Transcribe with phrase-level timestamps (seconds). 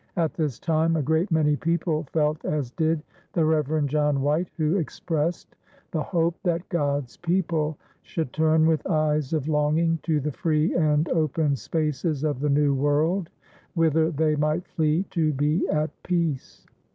[0.17, 3.03] At this time a great many people felt as did
[3.33, 5.55] the Reverend John White, who expressed
[5.91, 11.07] the hope that God's people should turn with eyes of longing to the free and
[11.09, 13.29] open spaces of the New World,
[13.75, 16.65] whither they might flee to be at peace.